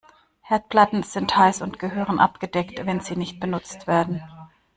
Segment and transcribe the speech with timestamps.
[0.41, 4.23] Herdplatten sind heiß und gehören abgedeckt, wenn sie nicht benutzt werden.